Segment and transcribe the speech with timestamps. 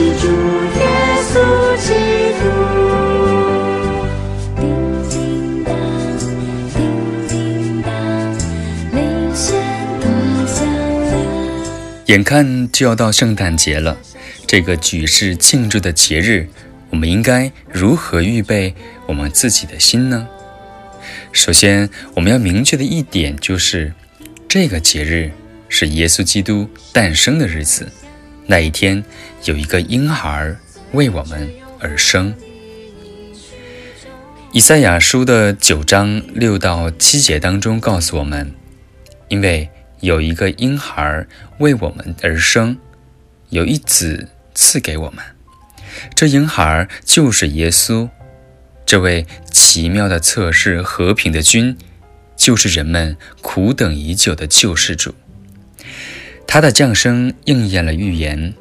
[0.00, 0.86] 是主耶
[1.28, 1.34] 稣
[1.76, 1.92] 基
[2.40, 2.42] 督。
[4.56, 4.64] 叮
[5.10, 5.76] 叮当，
[6.72, 7.92] 叮叮当，
[8.92, 8.98] 铃
[9.36, 9.52] 声
[10.00, 10.08] 多
[10.46, 10.64] 响
[11.04, 11.12] 亮。
[12.06, 13.98] 眼看就要到圣诞节了，
[14.46, 16.48] 这个举世庆祝的节日，
[16.88, 18.74] 我们应该如何预备
[19.04, 20.26] 我们自己的心呢？
[21.30, 23.92] 首先，我们要明确的一点就是，
[24.48, 25.30] 这个节日
[25.68, 27.86] 是耶稣基督诞生的日子。
[28.50, 29.04] 那一天，
[29.44, 30.56] 有一个婴孩
[30.90, 32.34] 为我们而生。
[34.50, 38.52] 以赛亚书的九章六到七节当中告诉我们，
[39.28, 41.24] 因为有一个婴孩
[41.58, 42.76] 为我们而生，
[43.50, 45.24] 有一子赐给我们。
[46.16, 48.08] 这婴孩就是耶稣，
[48.84, 51.78] 这位奇妙的测试和平的君，
[52.36, 55.14] 就是人们苦等已久的救世主。
[56.52, 58.54] 他的降生应验了预言，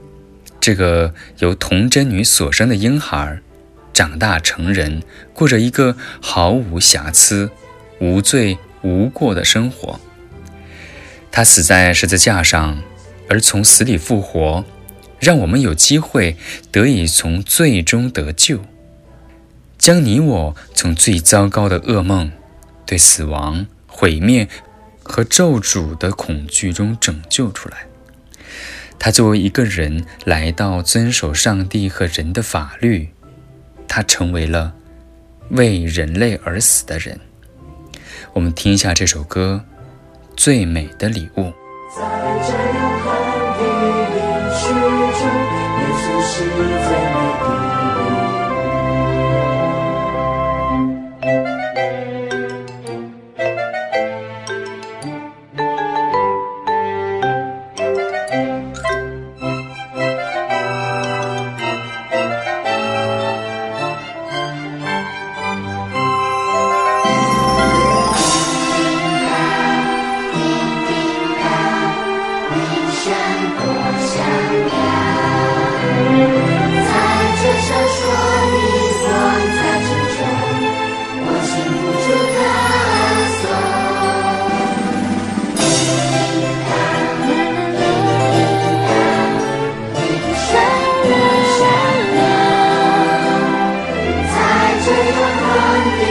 [0.60, 3.42] 这个由童贞女所生的婴孩，
[3.92, 5.02] 长大成人，
[5.34, 7.50] 过着一个毫无瑕疵、
[8.00, 10.00] 无罪无过的生活。
[11.32, 12.80] 他死在十字架上，
[13.28, 14.64] 而从死里复活，
[15.20, 16.38] 让我们有机会
[16.72, 18.60] 得以从罪中得救，
[19.80, 22.32] 将你我从最糟糕的噩梦、
[22.86, 24.48] 对死亡、毁灭
[25.10, 27.88] 和咒诅的恐惧中拯救出来。
[29.00, 33.10] 他作为一个人来到遵守上帝和人的法律，
[33.88, 34.72] 他成为了
[35.50, 37.20] 为人类而死的人。
[38.34, 39.66] 我们听一下这首歌
[40.38, 41.46] 《最美的礼物》。
[41.98, 42.04] 在
[42.46, 43.10] 这永恒
[43.58, 43.66] 的
[44.14, 44.20] 应
[44.60, 45.26] 许中，
[45.80, 47.39] 耶稣是最美
[94.32, 94.38] 在
[94.84, 95.44] 最辉煌
[95.98, 96.02] 的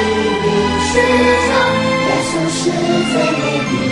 [0.43, 0.47] 明
[0.85, 0.95] 天
[1.47, 1.51] 中
[2.05, 2.61] 耶稣是
[3.13, 3.88] 最美的。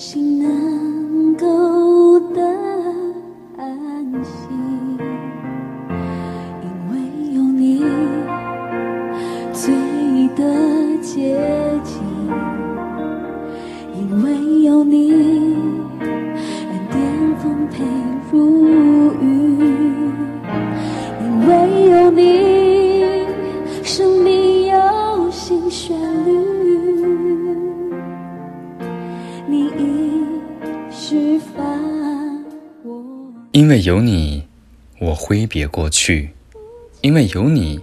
[0.00, 0.59] 心能
[35.90, 36.28] 去；
[37.02, 37.80] 因为有你，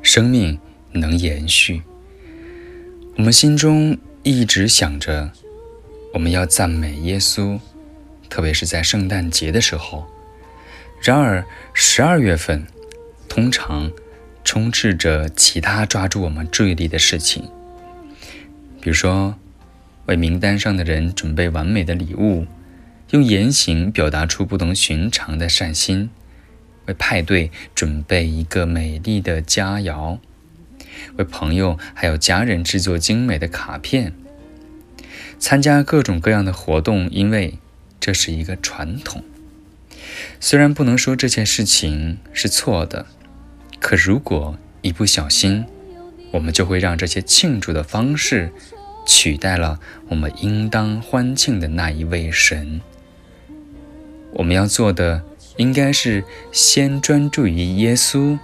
[0.00, 0.58] 生命
[0.92, 1.82] 能延续。
[3.16, 5.30] 我们心中一直想着，
[6.14, 7.58] 我们要赞美耶稣，
[8.28, 10.06] 特别是在圣诞节的时候。
[11.02, 11.44] 然而，
[11.74, 12.66] 十二月份
[13.28, 13.90] 通常
[14.44, 17.42] 充斥着其他抓住我们注意力的事情，
[18.80, 19.34] 比如说
[20.06, 22.46] 为名单上的人准备完美的礼物。
[23.10, 26.10] 用言行表达出不同寻常的善心，
[26.94, 30.18] 派对准备一个美丽的佳肴，
[31.16, 34.12] 为朋友还有家人制作精美的卡片，
[35.38, 37.58] 参加各种各样的活动，因为
[37.98, 39.22] 这是一个传统。
[40.38, 43.06] 虽然不能说这件事情是错的，
[43.78, 45.64] 可如果一不小心，
[46.32, 48.52] 我们就会让这些庆祝的方式
[49.06, 52.80] 取代了我们应当欢庆的那一位神。
[54.34, 55.22] 我们要做的
[55.56, 58.38] 应该是先专注于耶稣，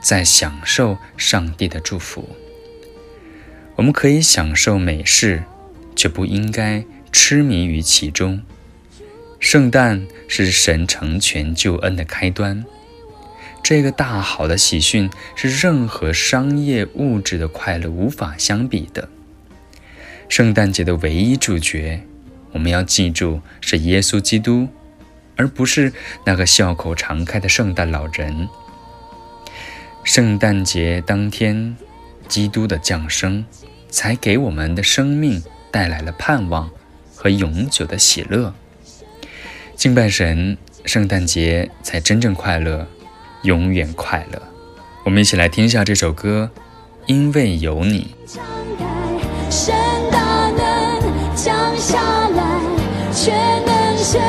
[0.00, 2.28] 再享受上帝的祝福。
[3.76, 5.44] 我们可以享受美事，
[5.94, 8.42] 却不应该痴迷于其中。
[9.38, 12.64] 圣诞是神成全救恩的开端，
[13.62, 19.08] 这个大好的喜讯是任何商业物质的快乐无法相比的。
[20.28, 22.02] 圣诞节的唯一主角，
[22.52, 24.68] 我们要记住是耶稣基督。
[25.36, 25.92] 而不是
[26.24, 28.48] 那个笑口常开的圣诞老人。
[30.02, 31.76] 圣诞节当天，
[32.28, 33.44] 基督的降生，
[33.90, 36.70] 才给我们的生命带来了盼望
[37.14, 38.54] 和永久的喜乐。
[39.74, 42.86] 敬拜神，圣诞节才真正快乐，
[43.42, 44.40] 永远快乐。
[45.04, 46.50] 我们一起来听一下这首歌，
[47.06, 48.14] 《因为有你》。
[48.34, 48.44] 敞
[48.78, 49.74] 开，神
[50.10, 52.60] 大能降下来，
[53.12, 53.34] 全
[53.66, 54.20] 能神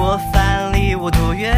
[0.00, 1.54] 我过犯，离我多远？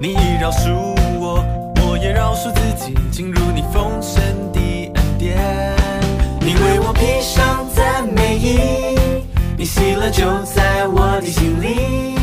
[0.00, 0.72] 你已饶恕
[1.20, 1.44] 我，
[1.76, 4.58] 我也饶恕自己，进入你丰盛的
[4.94, 5.36] 恩典。
[6.40, 8.98] 你为我披上赞美衣，
[9.58, 12.16] 你喜乐就在我的心里，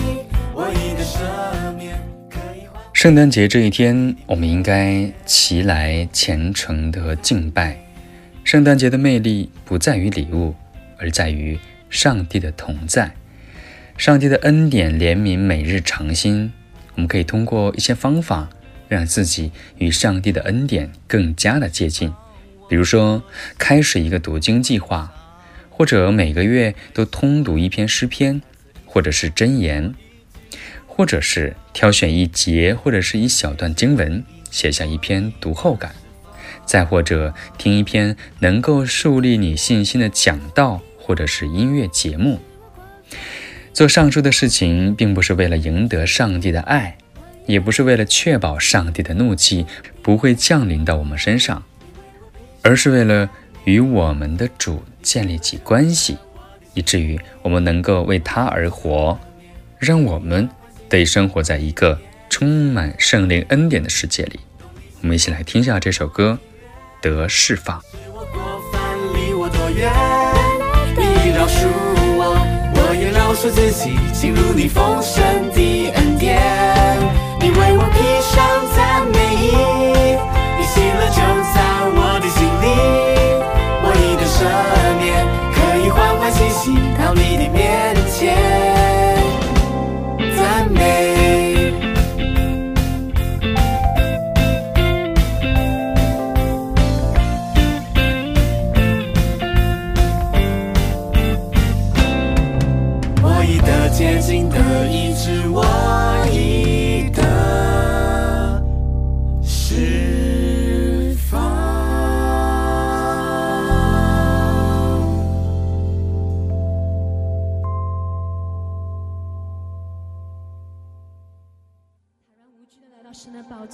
[0.55, 1.93] 我已得赦免，
[2.27, 2.65] 可以。
[2.91, 7.77] 圣诞节这一天，我们应该齐来虔诚的敬拜。
[8.43, 10.55] 圣诞节的魅力不在于礼物，
[10.97, 11.59] 而在于
[11.91, 13.11] 上帝的同在。
[14.01, 16.51] 上帝的恩典、怜悯每日常新。
[16.95, 18.49] 我们可以通过一些方法，
[18.87, 22.11] 让自己与上帝的恩典更加的接近。
[22.67, 23.21] 比如说，
[23.59, 25.13] 开始一个读经计划，
[25.69, 28.41] 或者每个月都通读一篇诗篇，
[28.87, 29.93] 或者是箴言，
[30.87, 35.93] 或者是挑选一节或者是一小段经文，写下一篇读后感，
[36.65, 42.39] 再或者听一篇能够树立你信心的讲道，或者是音乐节目。
[43.73, 46.97] 做上述的事情，并不是为了赢得上帝的爱，
[47.45, 49.65] 也不是为了确保上帝的怒气
[50.01, 51.63] 不会降临到我们身上，
[52.61, 53.29] 而是为了
[53.63, 56.17] 与我们的主建立起关系，
[56.73, 59.17] 以至于我们能够为他而活，
[59.79, 60.49] 让我们
[60.89, 61.99] 得以生活在一个
[62.29, 64.39] 充满圣灵恩典的世界里。
[65.01, 66.37] 我们一起来听一下这首歌
[67.03, 67.79] 《得释放》。
[68.13, 69.91] 我过犯离我多远？
[70.95, 71.90] 你饶恕
[73.31, 76.10] 我，我也饶恕自己，进入你封神的恩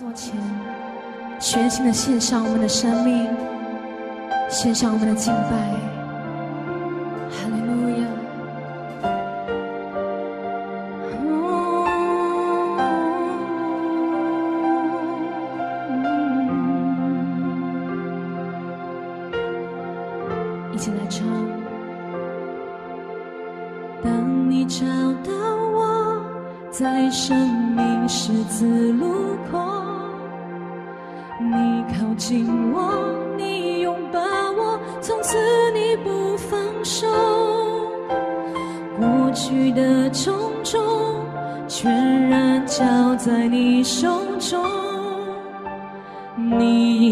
[0.08, 0.34] 座前，
[1.40, 3.28] 全新的献上我们的生命，
[4.50, 5.97] 献上我们的敬拜。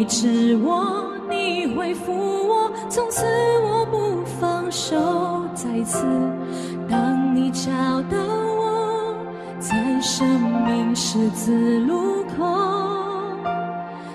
[0.06, 3.26] 你医治我，你恢复我，从此
[3.64, 4.96] 我不放手。
[5.56, 6.06] 再次，
[6.88, 7.72] 当你找
[8.04, 8.18] 到
[8.56, 9.16] 我，
[9.60, 10.28] 在生
[10.64, 12.46] 命十字路口，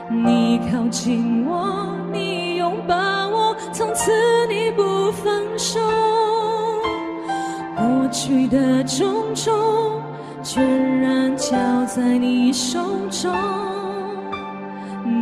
[0.08, 2.94] 你靠近我，你拥抱
[3.28, 4.12] 我，从此
[4.48, 5.80] 你不放手。
[7.76, 9.52] 过去的种种，
[10.44, 11.56] 全然交
[11.86, 12.78] 在你手
[13.10, 13.32] 中。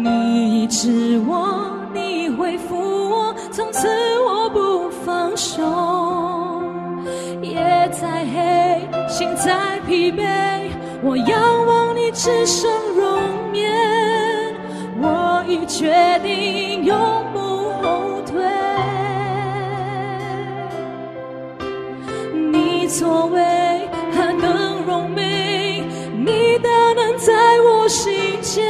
[0.09, 2.77] 你医治我，你恢复
[3.11, 3.89] 我，从此
[4.21, 5.63] 我不放手。
[7.43, 10.23] 夜再黑，心再疲惫，
[11.03, 13.21] 我仰望你只剩容
[13.55, 13.71] 颜，
[15.01, 16.97] 我已决定永
[17.33, 17.39] 不
[17.83, 18.35] 后退。
[22.53, 23.41] 你作为
[24.13, 25.83] 何等荣美，
[26.17, 28.67] 你的能在我心间，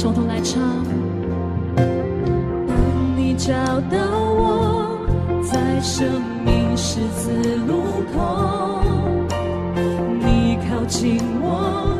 [0.00, 0.62] 从头来唱。
[1.74, 2.76] 当
[3.16, 3.52] 你找
[3.90, 3.98] 到
[4.30, 4.96] 我，
[5.42, 6.06] 在生
[6.44, 7.82] 命十字路
[8.14, 8.80] 口，
[10.20, 11.97] 你靠近我，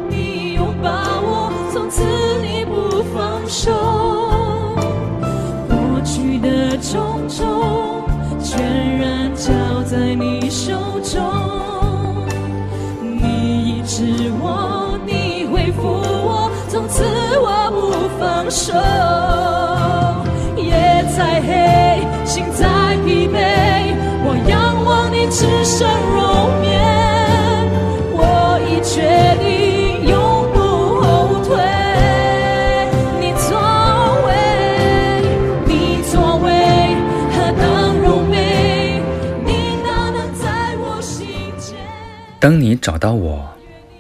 [42.41, 43.47] 当你找到我，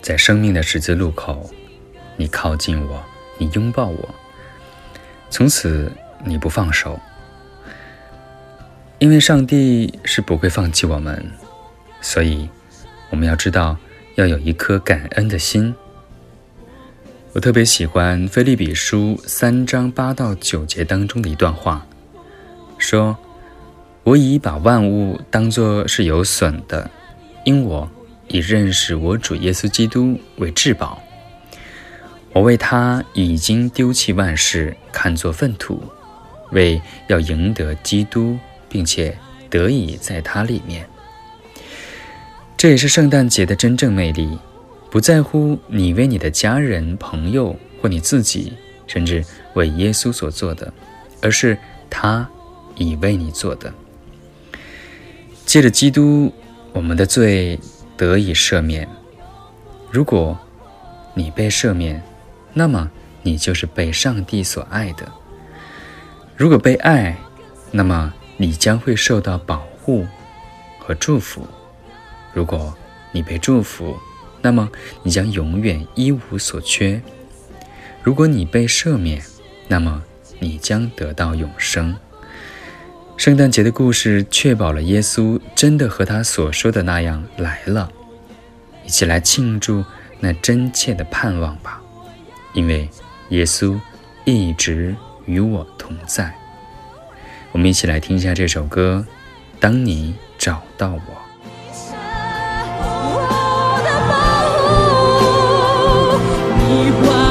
[0.00, 1.50] 在生命的十字路口，
[2.16, 3.02] 你靠近我，
[3.36, 4.08] 你拥抱我，
[5.28, 5.92] 从此
[6.24, 6.98] 你不放手，
[9.00, 11.30] 因为上帝是不会放弃我们，
[12.00, 12.48] 所以
[13.10, 13.76] 我们要知道
[14.16, 15.74] 要有一颗感恩的心。
[17.32, 21.86] 我特别喜欢《菲利比书》三章八到九节当中的一段话，
[22.78, 23.16] 说
[24.02, 26.90] ：“我已把万物当作是有损的，
[27.44, 27.88] 因我
[28.28, 31.00] 已认识我主耶稣基督为至宝。
[32.32, 35.82] 我为他已经丢弃万事，看作粪土，
[36.52, 39.16] 为要赢得基督，并且
[39.50, 40.88] 得以在他里面。
[42.58, 44.36] 这也是圣诞节的真正魅力，
[44.90, 48.52] 不在乎你为你的家人、朋友或你自己，
[48.88, 50.72] 甚至为耶稣所做的，
[51.22, 51.56] 而是
[51.88, 52.28] 他
[52.74, 53.72] 已为你做的。
[55.46, 56.32] 借着基督，
[56.72, 57.56] 我们的罪
[57.96, 58.88] 得以赦免。
[59.92, 60.36] 如果
[61.14, 62.02] 你被赦免，
[62.52, 62.90] 那么
[63.22, 65.04] 你就是被上帝所爱的；
[66.36, 67.16] 如果被爱，
[67.70, 70.04] 那么你将会受到保护
[70.80, 71.42] 和祝福；
[72.38, 72.72] 如果
[73.10, 73.98] 你被祝福，
[74.40, 74.70] 那么
[75.02, 77.00] 你将永远一无所缺；
[78.00, 79.20] 如果你被赦免，
[79.66, 80.00] 那么
[80.38, 81.96] 你将得到永生。
[83.16, 87.90] 圣诞节的故事确保了耶稣真的和他所说的那样来了，
[88.86, 89.84] 一起来庆祝
[90.20, 91.82] 那真切的盼望吧，
[92.52, 92.88] 因为
[93.30, 93.76] 耶稣
[94.24, 94.94] 一直
[95.26, 96.32] 与我同在。
[97.50, 99.04] 我们一起来听一下这首歌，
[99.58, 100.98] 《当你找到我》。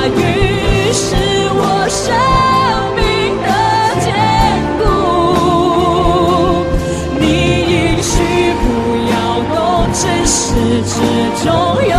[0.08, 1.06] 你话语是
[1.52, 2.06] 我生
[2.96, 3.02] 命
[3.44, 3.48] 的
[4.00, 4.08] 坚
[4.80, 4.82] 固。
[7.20, 7.22] 你
[7.68, 8.16] 应许
[8.64, 8.66] 不
[9.12, 9.14] 要
[9.54, 9.58] 动，
[9.94, 10.36] 尘世
[10.84, 10.96] 之
[11.44, 11.46] 中
[11.84, 11.92] 有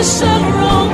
[0.00, 0.89] 你只身容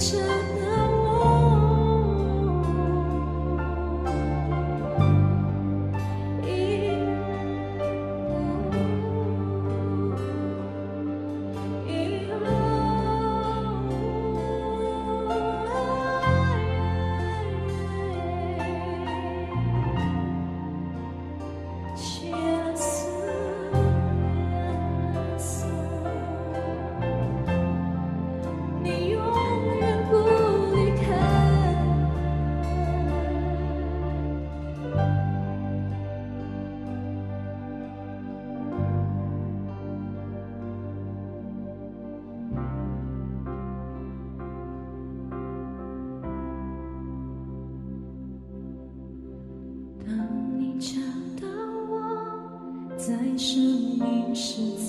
[0.00, 0.49] 着
[54.34, 54.79] 是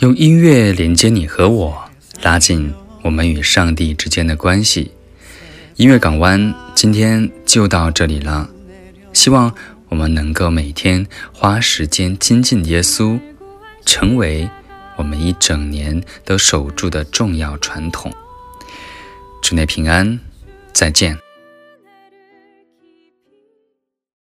[0.00, 1.82] 用音乐连接你和我，
[2.20, 4.90] 拉近我们与上帝之间的关系。
[5.76, 8.50] 音乐港湾今天就到这里了，
[9.14, 9.54] 希望
[9.88, 13.18] 我们能够每天花时间亲近耶稣，
[13.86, 14.50] 成为
[14.96, 18.12] 我们一整年都守住的重要传统。
[19.42, 20.20] 祝你平安，
[20.74, 21.18] 再见。